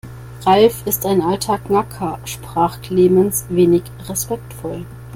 Ralf 0.45 0.81
ist 0.87 1.05
ein 1.05 1.21
alter 1.21 1.59
Knacker, 1.59 2.17
sprach 2.25 2.81
Clemens 2.81 3.45
wenig 3.49 3.83
respektvoll. 4.09 4.83